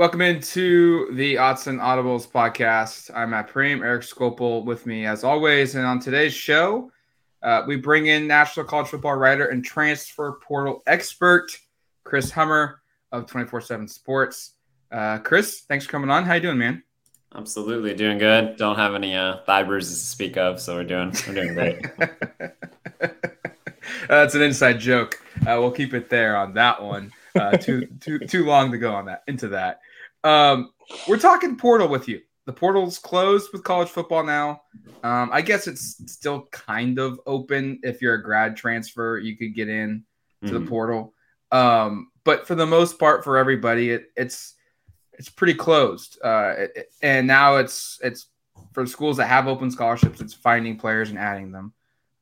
[0.00, 3.10] Welcome into the Autzen Audibles podcast.
[3.14, 5.74] I'm Matt Prehm, Eric Skopil with me as always.
[5.74, 6.90] And on today's show,
[7.42, 11.54] uh, we bring in National College Football writer and transfer portal expert
[12.02, 12.80] Chris Hummer
[13.12, 14.54] of 24 7 Sports.
[14.90, 16.24] Uh, Chris, thanks for coming on.
[16.24, 16.82] How you doing, man?
[17.34, 18.56] Absolutely, doing good.
[18.56, 21.86] Don't have any uh, thigh bruises to speak of, so we're doing we're doing great.
[24.08, 25.22] That's an inside joke.
[25.42, 27.12] Uh, we'll keep it there on that one.
[27.38, 29.80] Uh, too too too long to go on that into that.
[30.24, 30.72] Um,
[31.08, 32.20] we're talking portal with you.
[32.46, 34.62] The portal's closed with college football now.
[35.04, 37.80] Um, I guess it's still kind of open.
[37.82, 40.04] If you're a grad transfer, you could get in
[40.42, 40.64] to mm-hmm.
[40.64, 41.14] the portal.
[41.52, 44.54] Um, but for the most part, for everybody, it, it's
[45.12, 46.18] it's pretty closed.
[46.24, 48.26] Uh, it, and now it's it's
[48.72, 50.20] for schools that have open scholarships.
[50.20, 51.72] It's finding players and adding them.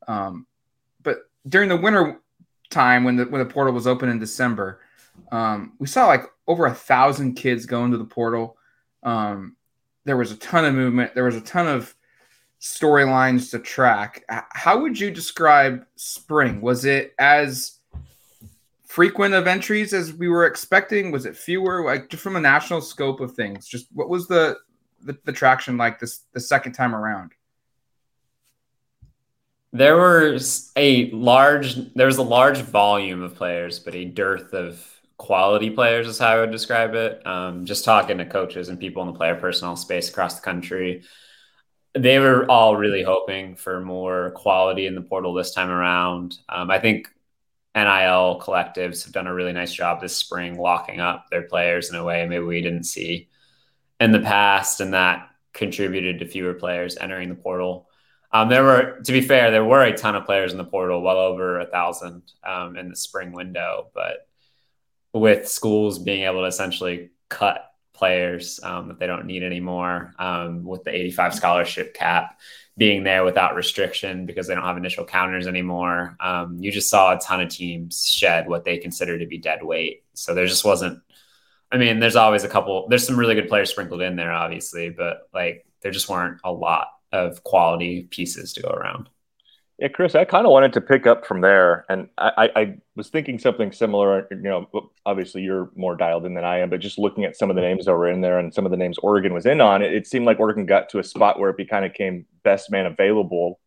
[0.06, 0.46] Um,
[1.02, 2.20] but during the winter
[2.70, 4.80] time, when the when the portal was open in December,
[5.30, 8.56] um, we saw like over a thousand kids going to the portal.
[9.04, 9.54] Um,
[10.04, 11.14] there was a ton of movement.
[11.14, 11.94] There was a ton of
[12.60, 14.24] storylines to track.
[14.28, 16.60] How would you describe spring?
[16.60, 17.78] Was it as
[18.86, 21.12] frequent of entries as we were expecting?
[21.12, 21.84] Was it fewer?
[21.84, 24.56] Like just from a national scope of things, just what was the
[25.04, 27.32] the, the traction like this the second time around?
[29.72, 34.97] There was a large there was a large volume of players, but a dearth of
[35.18, 37.26] quality players is how I would describe it.
[37.26, 41.02] Um, just talking to coaches and people in the player personnel space across the country,
[41.94, 46.38] they were all really hoping for more quality in the portal this time around.
[46.48, 47.08] Um, I think
[47.74, 51.96] NIL collectives have done a really nice job this spring locking up their players in
[51.96, 53.28] a way maybe we didn't see
[54.00, 57.88] in the past, and that contributed to fewer players entering the portal.
[58.30, 61.02] Um, there were, to be fair, there were a ton of players in the portal,
[61.02, 64.27] well over a thousand um, in the spring window, but
[65.12, 70.64] with schools being able to essentially cut players um, that they don't need anymore um,
[70.64, 72.38] with the 85 scholarship cap
[72.76, 76.16] being there without restriction because they don't have initial counters anymore.
[76.20, 79.64] Um, you just saw a ton of teams shed what they consider to be dead
[79.64, 80.04] weight.
[80.14, 81.02] So there just wasn't,
[81.72, 84.90] I mean, there's always a couple, there's some really good players sprinkled in there, obviously,
[84.90, 89.08] but like there just weren't a lot of quality pieces to go around.
[89.78, 93.10] Yeah, Chris, I kind of wanted to pick up from there, and I, I, was
[93.10, 94.26] thinking something similar.
[94.28, 97.48] You know, obviously you're more dialed in than I am, but just looking at some
[97.48, 99.60] of the names that were in there and some of the names Oregon was in
[99.60, 102.26] on, it, it seemed like Oregon got to a spot where it kind of came
[102.42, 103.60] best man available.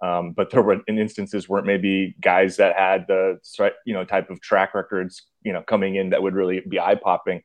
[0.00, 3.38] Um, but there were in instances where it maybe guys that had the
[3.84, 6.94] you know type of track records you know coming in that would really be eye
[6.94, 7.42] popping.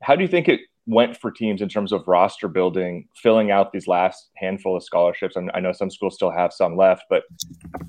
[0.00, 3.72] How do you think it went for teams in terms of roster building, filling out
[3.72, 5.36] these last handful of scholarships.
[5.36, 7.22] I know some schools still have some left, but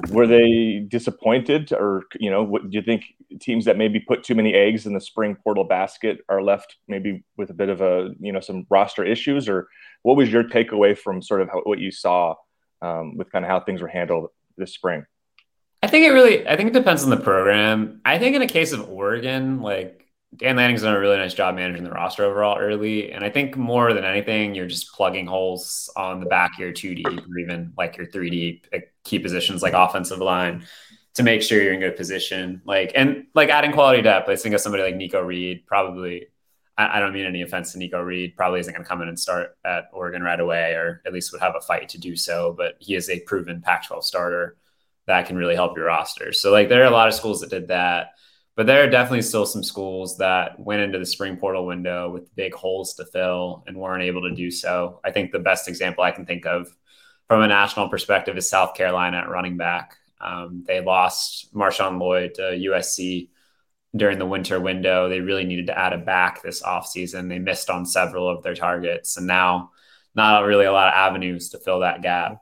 [0.09, 3.05] were they disappointed, or you know, what, do you think
[3.39, 7.23] teams that maybe put too many eggs in the spring portal basket are left maybe
[7.35, 9.67] with a bit of a you know some roster issues, or
[10.03, 12.35] what was your takeaway from sort of how, what you saw
[12.83, 15.03] um, with kind of how things were handled this spring?
[15.81, 18.01] I think it really, I think it depends on the program.
[18.05, 20.02] I think in a case of Oregon, like
[20.37, 23.11] Dan Lanning's done a really nice job managing the roster overall early.
[23.11, 26.71] And I think more than anything, you're just plugging holes on the back of your
[26.71, 28.67] two deep or even like your three deep
[29.03, 30.65] key positions like offensive line
[31.15, 32.61] to make sure you're in good position.
[32.65, 36.27] Like, and like adding quality depth, I think of somebody like Nikko Reed, probably,
[36.77, 39.07] I, I don't mean any offense to Nikko Reed, probably isn't going to come in
[39.07, 42.15] and start at Oregon right away, or at least would have a fight to do
[42.15, 42.53] so.
[42.57, 44.57] But he is a proven Pac 12 starter
[45.05, 46.33] that can really help your roster.
[46.33, 48.11] So, like, there are a lot of schools that did that.
[48.55, 52.35] But there are definitely still some schools that went into the spring portal window with
[52.35, 54.99] big holes to fill and weren't able to do so.
[55.03, 56.67] I think the best example I can think of
[57.27, 59.97] from a national perspective is South Carolina at running back.
[60.21, 63.29] Um, they lost Marshawn Lloyd to USC
[63.95, 65.09] during the winter window.
[65.09, 67.29] They really needed to add a back this offseason.
[67.29, 69.71] They missed on several of their targets, and now
[70.15, 72.37] not really a lot of avenues to fill that gap.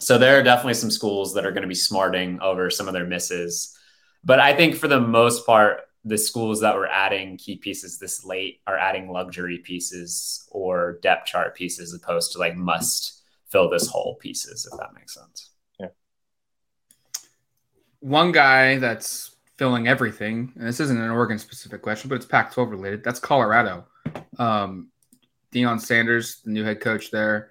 [0.00, 2.94] So there are definitely some schools that are going to be smarting over some of
[2.94, 3.73] their misses
[4.24, 8.24] but I think for the most part, the schools that were adding key pieces this
[8.24, 13.86] late are adding luxury pieces or depth chart pieces opposed to like must fill this
[13.86, 15.50] hole pieces, if that makes sense.
[15.80, 15.88] Yeah.
[18.00, 22.52] One guy that's filling everything, and this isn't an Oregon specific question, but it's Pac
[22.52, 23.04] 12 related.
[23.04, 23.86] That's Colorado.
[24.38, 24.88] Um,
[25.52, 27.50] Deion Sanders, the new head coach there.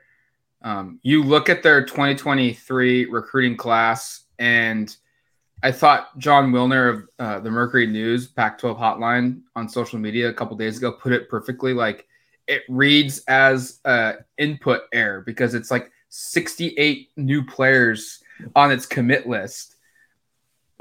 [0.62, 4.96] Um, you look at their 2023 recruiting class, and
[5.64, 10.28] I thought Jon Wilner of uh, the Mercury News Pac 12 hotline on social media
[10.28, 11.74] a couple days ago put it perfectly.
[11.74, 12.06] Like
[12.48, 18.22] it reads as uh, input error because it's like 68 new players
[18.58, 19.78] on its commit list.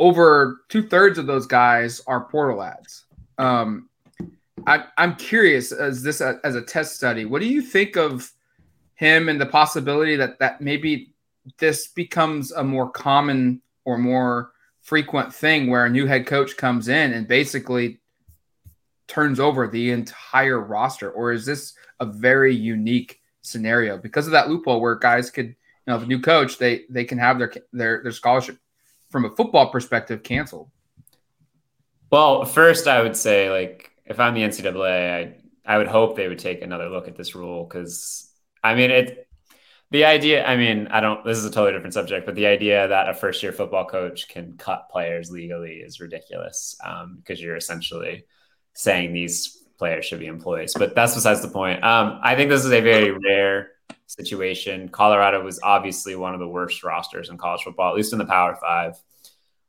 [0.01, 3.05] Over two thirds of those guys are portal ads.
[3.39, 3.89] Um,
[4.67, 7.25] I, I'm curious as this as a test study.
[7.25, 8.33] What do you think of
[8.97, 11.15] him and the possibility that that maybe
[11.59, 14.52] this becomes a more common or more
[14.83, 18.01] frequent thing where a new head coach comes in and basically
[19.09, 24.49] turns over the entire roster, or is this a very unique scenario because of that
[24.49, 25.55] loophole where guys could, you
[25.87, 28.59] know, a new coach they they can have their their their scholarship
[29.11, 30.71] from a football perspective canceled?
[32.11, 35.37] Well, first I would say like if I'm the NCAA,
[35.67, 38.31] I I would hope they would take another look at this rule because
[38.63, 39.29] I mean it.
[39.93, 41.25] The idea, I mean, I don't.
[41.25, 44.57] This is a totally different subject, but the idea that a first-year football coach can
[44.57, 48.25] cut players legally is ridiculous um, because you're essentially
[48.73, 50.75] saying these players should be employees.
[50.77, 51.85] But that's besides the point.
[51.85, 53.73] Um, I think this is a very rare
[54.07, 54.89] situation.
[54.89, 58.25] Colorado was obviously one of the worst rosters in college football, at least in the
[58.25, 58.95] Power Five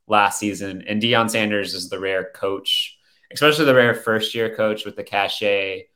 [0.06, 0.84] last season.
[0.88, 2.98] And Deion Sanders is the rare coach
[3.34, 5.88] especially the rare first year coach with the cachet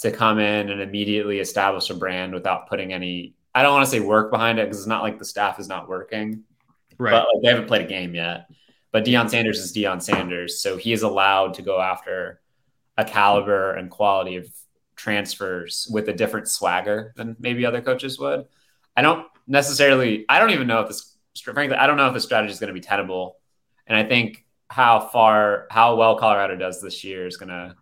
[0.00, 3.90] to come in and immediately establish a brand without putting any I don't want to
[3.90, 6.44] say work behind it because it's not like the staff is not working.
[6.98, 7.12] Right.
[7.12, 8.46] But like, they haven't played a game yet.
[8.92, 10.60] But Deion Sanders is Deion Sanders.
[10.60, 12.40] So he is allowed to go after
[12.96, 14.48] a caliber and quality of
[14.96, 18.46] transfers with a different swagger than maybe other coaches would.
[18.96, 22.20] I don't necessarily I don't even know if this frankly, I don't know if the
[22.20, 23.36] strategy is going to be tenable.
[23.86, 27.74] And I think how far how well Colorado does this year is going to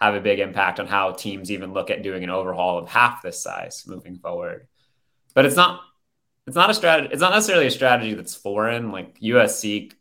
[0.00, 3.22] have a big impact on how teams even look at doing an overhaul of half
[3.22, 4.66] this size moving forward.
[5.34, 5.82] But it's not
[6.46, 8.92] it's not a strategy it's not necessarily a strategy that's foreign.
[8.92, 9.92] Like USC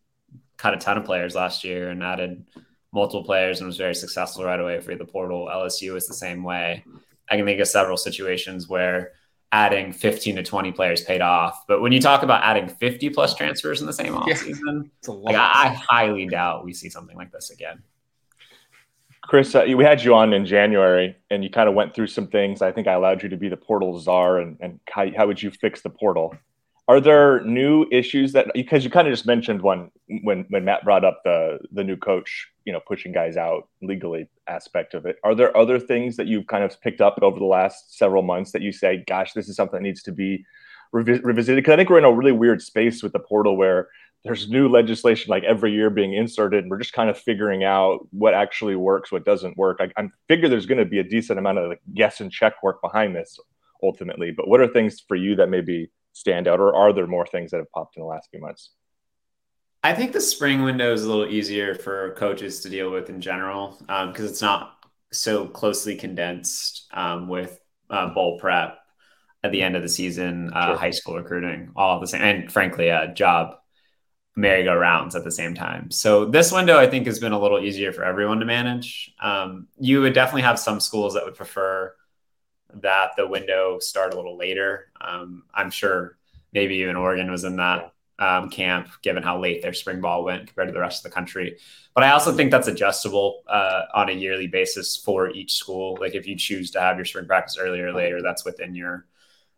[0.57, 2.45] cut a ton of players last year and added
[2.91, 5.47] multiple players and was very successful right away for the portal.
[5.51, 6.83] LSU is the same way.
[7.29, 9.13] I can think of several situations where
[9.51, 11.65] adding 15 to 20 players paid off.
[11.67, 15.35] But when you talk about adding 50 plus transfers in the same offseason, yeah, like
[15.35, 17.81] I, I, highly doubt we see something like this again.
[19.29, 22.25] Chris, uh, we had you on in January and you kind of went through some
[22.25, 22.63] things.
[22.63, 25.43] I think I allowed you to be the portal czar and, and how, how would
[25.43, 26.35] you fix the portal?
[26.87, 29.91] Are there new issues that because you kind of just mentioned one
[30.23, 34.27] when when Matt brought up the the new coach, you know, pushing guys out legally
[34.47, 35.17] aspect of it.
[35.23, 38.51] Are there other things that you've kind of picked up over the last several months
[38.53, 40.43] that you say, gosh, this is something that needs to be
[40.91, 41.63] revi- revisited?
[41.63, 43.89] Because I think we're in a really weird space with the portal where
[44.23, 48.07] there's new legislation like every year being inserted and we're just kind of figuring out
[48.11, 51.39] what actually works what doesn't work i, I figure there's going to be a decent
[51.39, 53.39] amount of like guess and check work behind this
[53.81, 57.25] ultimately but what are things for you that maybe stand out, or are there more
[57.25, 58.71] things that have popped in the last few months?
[59.81, 63.21] I think the spring window is a little easier for coaches to deal with in
[63.21, 64.73] general because um, it's not
[65.11, 68.77] so closely condensed um, with uh, bowl prep
[69.43, 70.77] at the end of the season, uh, sure.
[70.77, 73.55] high school recruiting, all the same, and frankly, a uh, job
[74.39, 75.91] merry-go-rounds at the same time.
[75.91, 79.13] So this window, I think, has been a little easier for everyone to manage.
[79.19, 81.93] Um, you would definitely have some schools that would prefer
[82.75, 84.91] that the window start a little later.
[85.01, 86.17] Um, I'm sure
[86.53, 90.47] maybe even Oregon was in that um, camp, given how late their spring ball went
[90.47, 91.57] compared to the rest of the country.
[91.93, 95.97] But I also think that's adjustable uh, on a yearly basis for each school.
[95.99, 99.05] Like if you choose to have your spring practice earlier or later, that's within your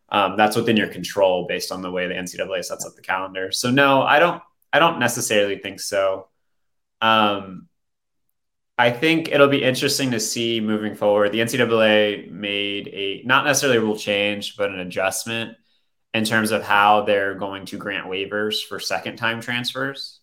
[0.08, 3.50] um, that's within your control based on the way the NCAA sets up the calendar.
[3.50, 4.42] So no, I don't
[4.72, 6.28] I don't necessarily think so.
[7.00, 7.68] Um,
[8.78, 11.32] I think it'll be interesting to see moving forward.
[11.32, 15.56] The NCAA made a not necessarily a rule change, but an adjustment
[16.14, 20.20] in terms of how they're going to grant waivers for second time transfers.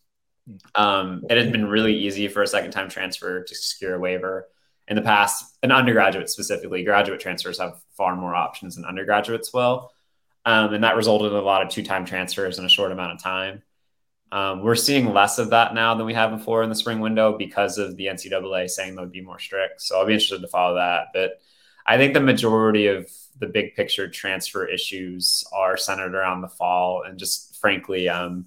[0.75, 4.48] Um, it had been really easy for a second time transfer to secure a waiver.
[4.88, 9.91] In the past, an undergraduate specifically, graduate transfers have far more options than undergraduates will.
[10.46, 13.13] Um, and that resulted in a lot of two time transfers in a short amount
[13.13, 13.62] of time.
[14.31, 17.38] Um, we're seeing less of that now than we have before in the spring window
[17.38, 19.81] because of the NCAA saying they would be more strict.
[19.81, 21.07] So I'll be interested to follow that.
[21.13, 21.41] But
[21.86, 23.09] I think the majority of
[23.39, 28.45] the big picture transfer issues are centered around the fall and just frankly, um,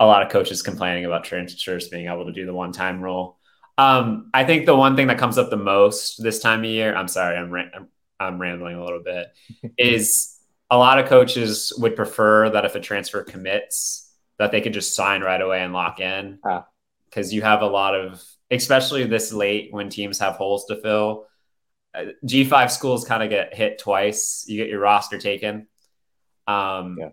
[0.00, 3.36] a lot of coaches complaining about transfers being able to do the one time rule.
[3.76, 6.94] Um, I think the one thing that comes up the most this time of year,
[6.94, 7.88] I'm sorry, I'm, I'm,
[8.18, 9.28] I'm rambling a little bit,
[9.78, 10.36] is
[10.70, 14.07] a lot of coaches would prefer that if a transfer commits,
[14.38, 16.38] that they could just sign right away and lock in.
[16.44, 16.66] Ah.
[17.10, 21.26] because you have a lot of, especially this late when teams have holes to fill.
[21.94, 24.44] Uh, G5 schools kind of get hit twice.
[24.46, 25.66] You get your roster taken.
[26.46, 27.08] Um, yeah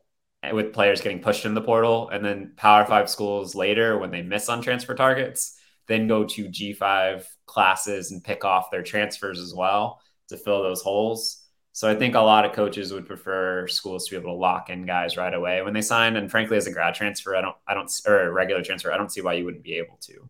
[0.54, 4.22] with players getting pushed in the portal, and then Power Five schools later when they
[4.22, 9.54] miss on transfer targets, then go to G5 classes and pick off their transfers as
[9.54, 11.44] well to fill those holes.
[11.76, 14.70] So I think a lot of coaches would prefer schools to be able to lock
[14.70, 16.16] in guys right away when they sign.
[16.16, 18.98] And frankly, as a grad transfer, I don't, I don't, or a regular transfer, I
[18.98, 20.30] don't see why you wouldn't be able to.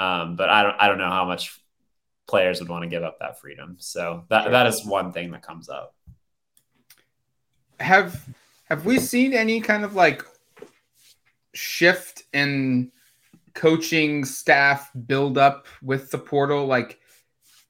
[0.00, 1.60] Um, but I don't, I don't know how much
[2.28, 3.74] players would want to give up that freedom.
[3.80, 4.52] So that sure.
[4.52, 5.96] that is one thing that comes up.
[7.80, 8.24] Have
[8.66, 10.22] have we seen any kind of like
[11.54, 12.92] shift in
[13.52, 16.66] coaching staff build up with the portal?
[16.66, 17.00] Like,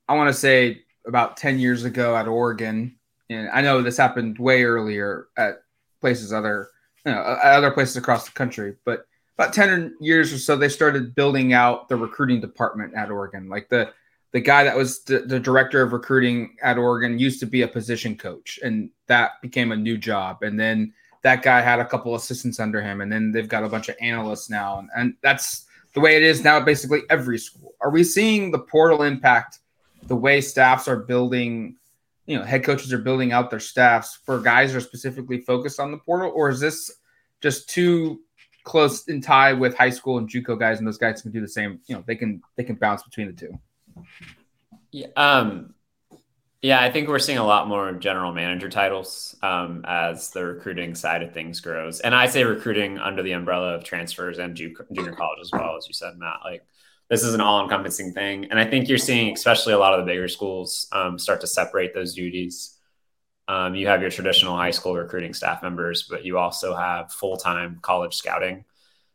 [0.06, 2.97] I want to say about 10 years ago at Oregon,
[3.30, 5.62] and I know this happened way earlier at
[6.00, 6.68] places other,
[7.04, 9.06] you know, other places across the country, but
[9.38, 13.49] about 10 years or so, they started building out the recruiting department at Oregon.
[13.49, 13.92] Like the,
[14.32, 17.68] the guy that was the, the, director of recruiting at Oregon used to be a
[17.68, 20.42] position coach, and that became a new job.
[20.42, 20.92] And then
[21.23, 23.97] that guy had a couple assistants under him, and then they've got a bunch of
[24.00, 26.61] analysts now, and, and that's the way it is now.
[26.61, 27.75] Basically every school.
[27.80, 29.61] Are we seeing the portal impact
[30.02, 31.76] the way staffs are building?
[32.28, 35.80] You know, head coaches are building out their staffs for guys that are specifically focused
[35.80, 36.92] on the portal, or is this
[37.40, 38.20] just too
[38.68, 41.49] close in tie with high school and JUCO guys, and those guys can do the
[41.49, 41.80] same.
[41.87, 43.58] You know, they can they can bounce between the two.
[44.92, 45.75] Yeah, um,
[46.61, 50.94] yeah, I think we're seeing a lot more general manager titles um, as the recruiting
[50.94, 55.12] side of things grows, and I say recruiting under the umbrella of transfers and junior
[55.12, 56.40] college as well, as you said, Matt.
[56.44, 56.64] Like
[57.08, 60.10] this is an all-encompassing thing, and I think you're seeing, especially a lot of the
[60.10, 62.76] bigger schools, um, start to separate those duties.
[63.48, 67.78] Um, you have your traditional high school recruiting staff members, but you also have full-time
[67.80, 68.64] college scouting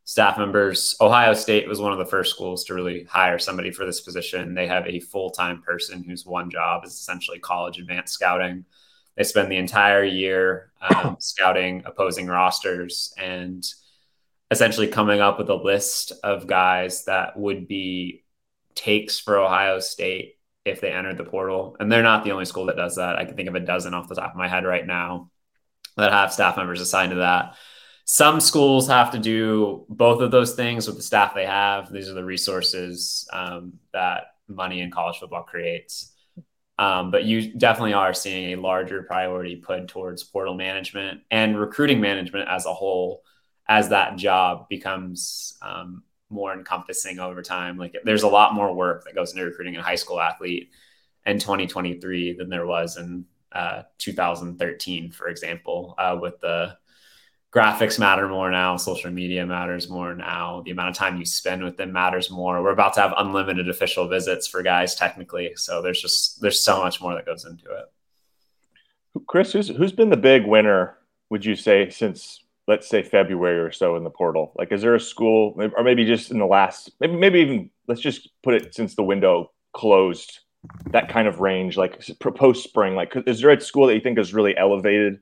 [0.05, 0.95] staff members.
[0.99, 4.53] Ohio State was one of the first schools to really hire somebody for this position.
[4.53, 8.65] They have a full time person whose one job is essentially college advanced scouting.
[9.15, 13.63] They spend the entire year um, scouting opposing rosters and
[14.53, 18.23] essentially coming up with a list of guys that would be
[18.75, 21.75] takes for Ohio State if they entered the portal.
[21.79, 23.17] And they're not the only school that does that.
[23.17, 25.29] I can think of a dozen off the top of my head right now
[25.97, 27.55] that have staff members assigned to that
[28.05, 31.91] some schools have to do both of those things with the staff they have.
[31.91, 36.11] These are the resources um, that money in college football creates.
[36.77, 42.01] Um, but you definitely are seeing a larger priority put towards portal management and recruiting
[42.01, 43.21] management as a whole
[43.67, 47.77] as that job becomes um, more encompassing over time.
[47.77, 50.71] Like there's a lot more work that goes into recruiting a high school athlete
[51.25, 56.77] in 2023 than there was in uh, 2013, for example, uh, with the
[57.53, 61.63] graphics matter more now social media matters more now the amount of time you spend
[61.63, 65.79] with them matters more we're about to have unlimited official visits for guys technically so
[65.79, 67.85] there's just there's so much more that goes into it
[69.27, 70.97] chris who's who's been the big winner
[71.29, 74.95] would you say since let's say february or so in the portal like is there
[74.95, 78.73] a school or maybe just in the last maybe maybe even let's just put it
[78.73, 80.39] since the window closed
[80.91, 81.99] that kind of range like
[82.35, 85.19] post spring like is there a school that you think is really elevated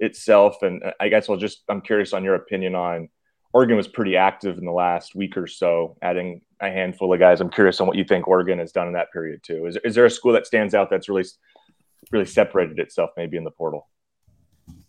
[0.00, 0.62] itself.
[0.62, 3.08] And uh, I guess I'll just, I'm curious on your opinion on
[3.52, 7.40] Oregon was pretty active in the last week or so, adding a handful of guys.
[7.40, 9.66] I'm curious on what you think Oregon has done in that period too.
[9.66, 11.24] Is, is there a school that stands out that's really,
[12.10, 13.88] really separated itself maybe in the portal?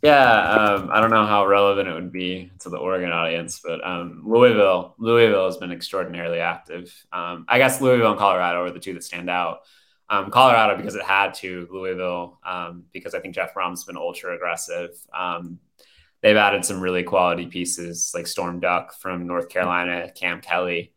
[0.06, 3.84] Yeah, um, I don't know how relevant it would be to the Oregon audience, but
[3.84, 6.94] um, Louisville, Louisville has been extraordinarily active.
[7.12, 9.62] Um, I guess Louisville and Colorado are the two that stand out.
[10.08, 14.36] Um, Colorado because it had to, Louisville um, because I think Jeff Brohm's been ultra
[14.36, 14.92] aggressive.
[15.12, 15.58] Um,
[16.22, 20.94] they've added some really quality pieces like Storm Duck from North Carolina, Cam Kelly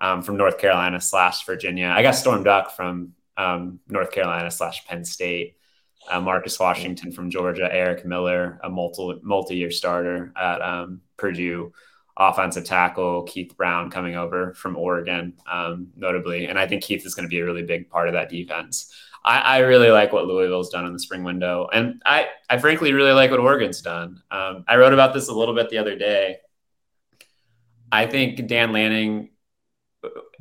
[0.00, 1.94] from North Carolina slash Virginia.
[1.96, 5.57] I guess Storm Duck from North Carolina slash Penn State.
[6.08, 11.72] Uh, Marcus Washington from Georgia, Eric Miller, a multi multi year starter at um, Purdue
[12.18, 16.46] offensive tackle Keith Brown coming over from Oregon, um, notably.
[16.46, 18.92] And I think Keith is going to be a really big part of that defense.
[19.24, 21.68] I, I, really like what Louisville's done in the spring window.
[21.72, 24.22] And I, I frankly really like what Oregon's done.
[24.30, 26.38] Um, I wrote about this a little bit the other day.
[27.90, 29.30] I think Dan Lanning,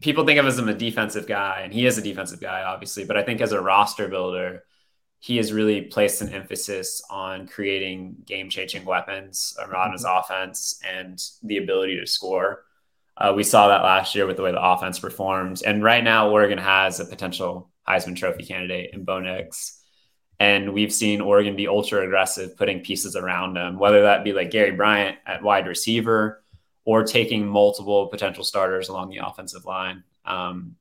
[0.02, 3.06] people think of him as a defensive guy, and he is a defensive guy, obviously.
[3.06, 4.64] But I think as a roster builder,
[5.20, 10.20] he has really placed an emphasis on creating game changing weapons around his mm-hmm.
[10.20, 12.64] offense and the ability to score.
[13.18, 15.64] Uh, we saw that last year with the way the offense performed.
[15.66, 19.82] And right now, Oregon has a potential Heisman Trophy candidate in Bo Nix.
[20.40, 24.52] And we've seen Oregon be ultra aggressive, putting pieces around him, whether that be like
[24.52, 26.44] Gary Bryant at wide receiver
[26.86, 30.04] or taking multiple potential starters along the offensive line.
[30.26, 30.76] Um,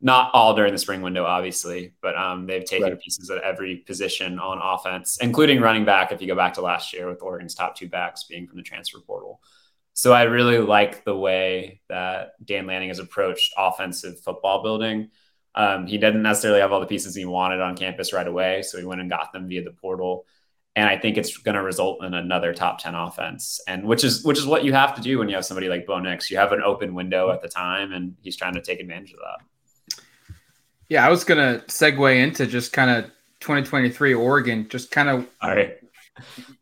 [0.00, 3.00] not all during the spring window, obviously, but um, they've taken right.
[3.00, 6.12] pieces at every position on offense, including running back.
[6.12, 8.62] If you go back to last year with Oregon's top two backs being from the
[8.62, 9.40] transfer portal.
[9.94, 15.10] So I really like the way that Dan Lanning has approached offensive football building.
[15.56, 18.78] Um, he didn't necessarily have all the pieces he wanted on campus right away, so
[18.78, 20.24] he went and got them via the portal.
[20.76, 24.22] And I think it's going to result in another top ten offense, and which is
[24.22, 26.30] which is what you have to do when you have somebody like Bo Nix.
[26.30, 29.18] You have an open window at the time, and he's trying to take advantage of
[29.18, 29.44] that.
[30.88, 35.28] Yeah, I was going to segue into just kind of 2023 Oregon, just kind of.
[35.42, 35.76] All right.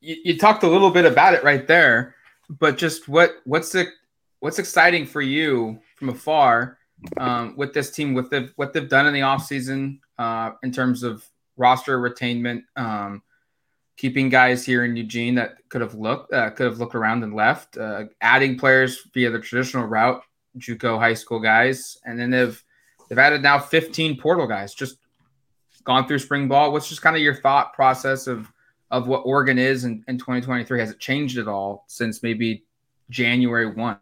[0.01, 2.17] You, you talked a little bit about it right there
[2.49, 3.87] but just what what's the
[4.41, 6.79] what's exciting for you from afar
[7.19, 11.03] um, with this team, with the, what they've done in the offseason uh, in terms
[11.03, 11.25] of
[11.57, 13.23] roster retainment, um,
[13.97, 17.35] keeping guys here in Eugene that could have looked uh, could have looked around and
[17.35, 20.23] left, uh, adding players via the traditional route,
[20.59, 22.63] JUCO high school guys, and then they've
[23.09, 24.99] they've added now 15 portal guys, just
[25.85, 26.73] gone through spring ball.
[26.73, 28.51] What's just kind of your thought process of
[28.91, 30.79] of what Oregon is in, in 2023?
[30.79, 32.65] Has it changed at all since maybe
[33.11, 33.99] January 1?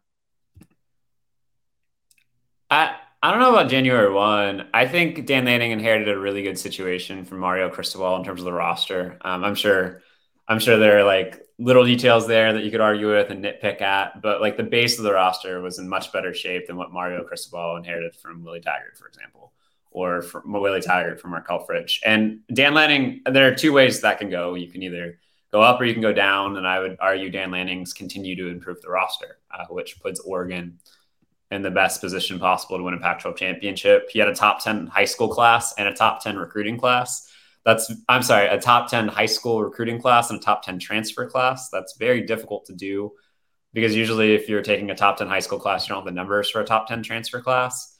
[2.70, 4.68] I, I don't know about January 1.
[4.74, 8.44] I think Dan Lanning inherited a really good situation from Mario Cristobal in terms of
[8.44, 9.16] the roster.
[9.22, 10.02] Um, I'm sure
[10.48, 13.80] I'm sure there are like little details there that you could argue with and nitpick
[13.80, 16.92] at, but like the base of the roster was in much better shape than what
[16.92, 19.54] Mario Cristobal inherited from Willie Taggart, for example
[19.94, 22.00] or from Willie Taggart from Mark Helfrich.
[22.04, 24.54] And Dan Lanning, there are two ways that can go.
[24.54, 25.18] You can either
[25.52, 26.56] go up or you can go down.
[26.56, 30.78] And I would argue Dan Lanning's continue to improve the roster, uh, which puts Oregon
[31.52, 34.10] in the best position possible to win a Pac 12 championship.
[34.10, 37.30] He had a top 10 high school class and a top 10 recruiting class.
[37.64, 41.28] That's, I'm sorry, a top 10 high school recruiting class and a top 10 transfer
[41.28, 41.70] class.
[41.70, 43.12] That's very difficult to do
[43.72, 46.12] because usually if you're taking a top 10 high school class, you don't have the
[46.12, 47.96] numbers for a top 10 transfer class.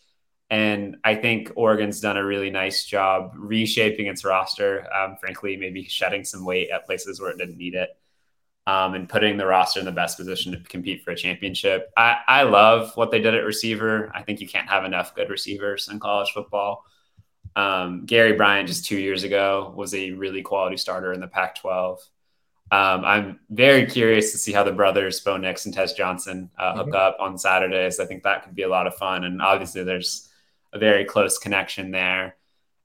[0.51, 4.87] And I think Oregon's done a really nice job reshaping its roster.
[4.95, 7.91] Um, frankly, maybe shedding some weight at places where it didn't need it,
[8.67, 11.91] um, and putting the roster in the best position to compete for a championship.
[11.97, 14.13] I, I love what they did at receiver.
[14.15, 16.85] I think you can't have enough good receivers in college football.
[17.57, 21.99] Um, Gary Bryant just two years ago was a really quality starter in the Pac-12.
[22.73, 26.75] Um, I'm very curious to see how the brothers Bo Nix and Tez Johnson uh,
[26.77, 26.97] hook mm-hmm.
[26.97, 28.01] up on Saturdays.
[28.01, 30.29] I think that could be a lot of fun, and obviously there's
[30.73, 32.37] a very close connection there.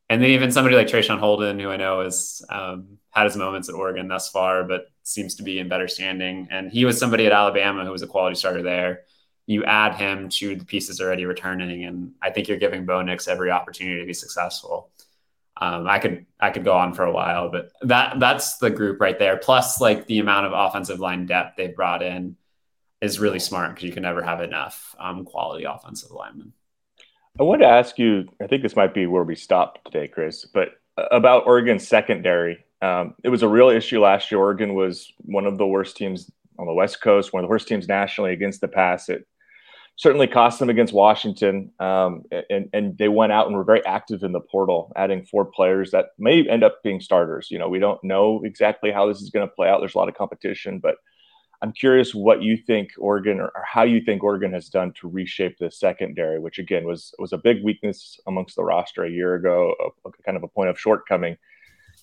[0.09, 3.69] And then even somebody like Traeshon Holden, who I know has um, had his moments
[3.69, 6.47] at Oregon thus far, but seems to be in better standing.
[6.51, 9.01] And he was somebody at Alabama who was a quality starter there.
[9.49, 13.27] You add him to the pieces already returning, and I think you're giving Bo Nix
[13.27, 14.91] every opportunity to be successful.
[15.59, 19.01] Um, I could I could go on for a while, but that that's the group
[19.01, 19.37] right there.
[19.37, 22.35] Plus, like the amount of offensive line depth they've brought in
[23.01, 26.53] is really smart because you can never have enough um, quality offensive linemen.
[27.39, 30.45] I wanted to ask you, I think this might be where we stopped today, Chris,
[30.45, 30.73] but
[31.09, 32.63] about Oregon's secondary.
[32.83, 34.39] Um, it was a real issue last year.
[34.39, 37.67] Oregon was one of the worst teams on the West Coast, one of the worst
[37.67, 39.09] teams nationally against the pass.
[39.09, 39.25] It
[39.99, 44.23] certainly cost them against Washington, um, and, and they went out and were very active
[44.23, 47.51] in the portal, adding four players that may end up being starters.
[47.51, 49.79] You know, we don't know exactly how this is going to play out.
[49.79, 50.95] There's a lot of competition, but–
[51.61, 55.09] I'm curious what you think Oregon or, or, how you think Oregon has done to
[55.09, 59.35] reshape the secondary, which again was was a big weakness amongst the roster a year
[59.35, 61.37] ago, a, a kind of a point of shortcoming.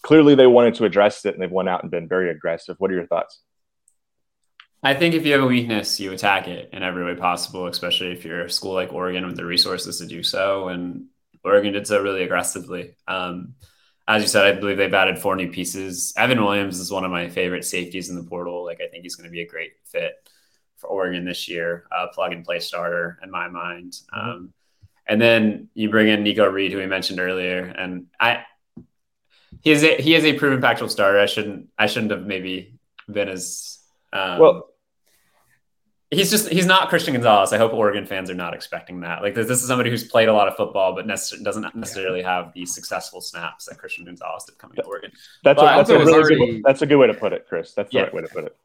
[0.03, 2.77] Clearly, they wanted to address it, and they've went out and been very aggressive.
[2.79, 3.41] What are your thoughts?
[4.87, 8.13] I think if you have a weakness, you attack it in every way possible, especially
[8.13, 10.69] if you're a school like Oregon with the resources to do so.
[10.69, 11.07] And
[11.43, 12.95] Oregon did so really aggressively.
[13.09, 13.55] Um,
[14.07, 16.15] as you said, I believe they've added four new pieces.
[16.17, 18.65] Evan Williams is one of my favorite safeties in the portal.
[18.65, 20.13] Like, I think he's going to be a great fit
[20.77, 23.99] for Oregon this year, a plug and play starter in my mind.
[24.13, 24.53] Um,
[25.05, 28.45] and then you bring in Nikko Reed, who we mentioned earlier, and I
[29.63, 31.19] he is a, he is a proven Pac-12 starter.
[31.19, 32.79] I shouldn't I shouldn't have maybe
[33.11, 33.81] been as
[34.13, 34.69] um, well
[36.17, 37.53] he's just he's not Christian Gonzalez.
[37.53, 39.23] I hope Oregon fans are not expecting that.
[39.23, 42.23] Like this, this is somebody who's played a lot of football, but necess- doesn't necessarily
[42.23, 45.13] have the successful snaps that Christian Gonzalez did coming to Oregon.
[45.45, 47.73] That's, a, that's, a, really already, good, that's a good way to put it, Chris.
[47.73, 48.05] That's the yeah.
[48.05, 48.57] right way to put it.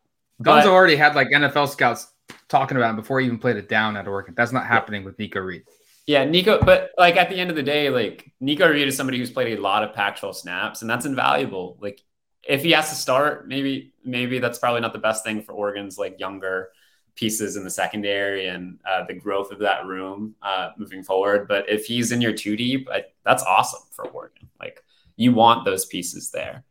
[0.42, 2.08] Gonzo already had like NFL scouts
[2.48, 4.34] talking about him before he even played it down at Oregon.
[4.36, 5.08] That's not happening yeah.
[5.08, 5.64] with Nikko Reed.
[6.08, 9.20] Yeah, Nikko, but like at the end of the day, like Nikko Reed is somebody
[9.20, 11.78] who's played a lot of Pac-12 snaps, and that's invaluable.
[11.80, 12.02] Like
[12.48, 15.98] if he has to start, maybe maybe that's probably not the best thing for Oregon's
[15.98, 16.70] like younger
[17.16, 21.48] pieces in the secondary and uh, the growth of that room uh, moving forward.
[21.48, 24.50] But if he's in your two deep, I, that's awesome for Oregon.
[24.60, 24.84] Like
[25.16, 26.64] you want those pieces there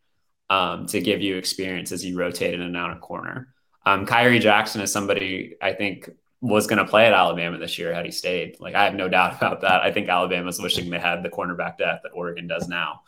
[0.48, 3.54] um, to give you experience as you rotate in and out of corner.
[3.86, 7.94] Um, Khyree Jackson is somebody I think was going to play at Alabama this year
[7.94, 8.58] had he stayed.
[8.60, 9.82] Like I have no doubt about that.
[9.82, 13.02] I think Alabama's wishing they had the cornerback depth that Oregon does now,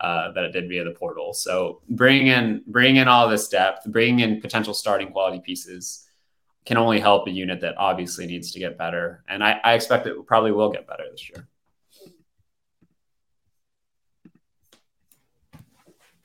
[0.00, 1.32] uh, that it did via the portal.
[1.34, 6.07] So bring in bring in all this depth, bring in potential starting quality pieces
[6.68, 9.24] can only help a unit that obviously needs to get better.
[9.26, 11.48] And I, I expect it probably will get better this year.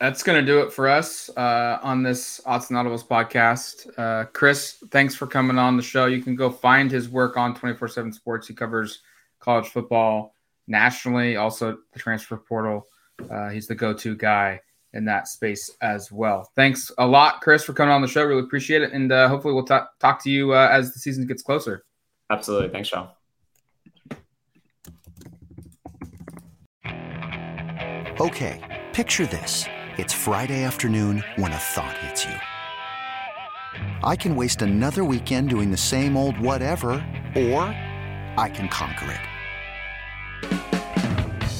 [0.02, 3.88] That's going to do it for us uh, on this Autzen Audibles podcast.
[3.98, 6.08] Uh, Chris, thanks for coming on the show.
[6.08, 8.46] You can go find his work on 24 7 Sports.
[8.46, 9.00] He covers
[9.40, 10.36] college football
[10.68, 12.86] nationally, also the transfer portal.
[13.32, 14.60] Uh, he's the go to guy
[14.94, 16.52] in that space as well.
[16.56, 18.24] Thanks a lot, Chris, for coming on the show.
[18.24, 18.92] Really appreciate it.
[18.94, 21.84] And uh, hopefully, we'll t- talk to you uh, as the season gets closer.
[22.30, 22.70] Absolutely.
[22.70, 23.10] Thanks, Sean.
[28.20, 29.66] Okay, picture this.
[29.98, 32.36] It's Friday afternoon when a thought hits you.
[34.04, 36.92] I can waste another weekend doing the same old whatever,
[37.36, 37.62] or
[38.38, 39.33] I can conquer it.